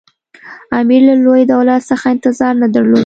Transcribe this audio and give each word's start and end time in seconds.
امیر 0.79 1.01
له 1.09 1.15
لوی 1.23 1.41
دولت 1.53 1.81
څخه 1.91 2.05
انتظار 2.13 2.53
نه 2.61 2.67
درلود. 2.73 2.99